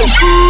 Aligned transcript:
Yeah, 0.00 0.49